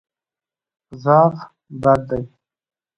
[1.03, 1.37] ضعف
[1.81, 2.23] بد دی.